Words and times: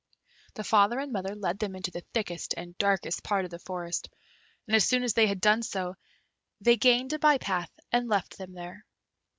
The 0.55 0.63
father 0.63 0.97
and 0.99 1.11
mother 1.11 1.35
led 1.35 1.59
them 1.59 1.75
into 1.75 1.91
the 1.91 2.01
thickest 2.11 2.55
and 2.57 2.75
darkest 2.79 3.21
part 3.23 3.45
of 3.45 3.51
the 3.51 3.59
forest; 3.59 4.09
and 4.65 4.75
as 4.75 4.83
soon 4.83 5.03
as 5.03 5.13
they 5.13 5.27
had 5.27 5.39
done 5.39 5.61
so, 5.61 5.93
they 6.59 6.75
gained 6.75 7.13
a 7.13 7.19
by 7.19 7.37
path, 7.37 7.69
and 7.91 8.09
left 8.09 8.39
them 8.39 8.53
there. 8.53 8.83